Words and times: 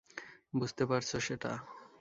বুঝতে 0.53 0.83
পারছো 0.85 1.15
সেটা? 1.19 1.51